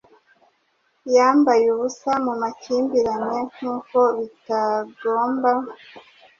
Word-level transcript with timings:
Yambaye 1.15 1.63
ubusa 1.75 2.11
mu 2.25 2.33
makimbirane 2.41 3.37
nkuko 3.55 3.99
bitagomba 4.17 5.51